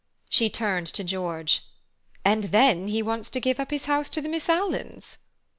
[0.31, 1.61] She turned to George:
[2.25, 5.19] "And then he wants to give up his house to the Miss Alans."